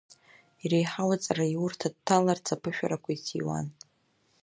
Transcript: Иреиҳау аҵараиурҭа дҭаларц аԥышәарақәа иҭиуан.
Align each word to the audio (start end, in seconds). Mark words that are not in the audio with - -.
Иреиҳау 0.63 1.09
аҵараиурҭа 1.15 1.89
дҭаларц 1.93 2.45
аԥышәарақәа 2.55 3.11
иҭиуан. 3.15 3.67